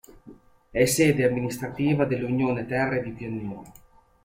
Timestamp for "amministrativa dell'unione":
1.27-2.65